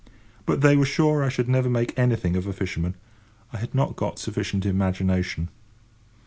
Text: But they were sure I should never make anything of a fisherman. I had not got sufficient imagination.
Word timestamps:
But 0.47 0.61
they 0.61 0.75
were 0.75 0.83
sure 0.87 1.23
I 1.23 1.29
should 1.29 1.47
never 1.47 1.69
make 1.69 1.93
anything 1.95 2.35
of 2.35 2.47
a 2.47 2.53
fisherman. 2.53 2.95
I 3.53 3.57
had 3.57 3.75
not 3.75 3.95
got 3.95 4.17
sufficient 4.17 4.65
imagination. 4.65 5.49